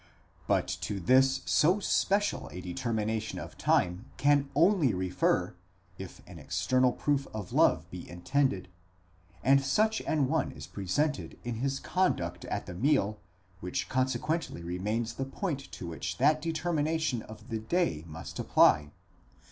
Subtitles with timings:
[0.47, 5.53] but to this so special a determination of time can only refer,
[5.99, 8.67] if an external proof of love be intended,
[9.43, 13.19] and such an one is pre_ sented in his conduct at the meal,
[13.59, 18.89] which consequently remains the point to which that determination of the day must apply.